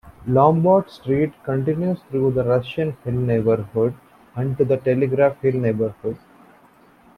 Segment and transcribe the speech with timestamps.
[0.25, 3.93] Lombard Street continues through the Russian Hill neighborhood
[4.35, 6.17] and to the Telegraph Hill neighborhood.